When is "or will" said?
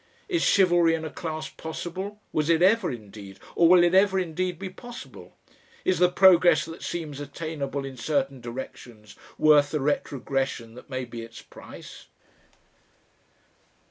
3.53-3.83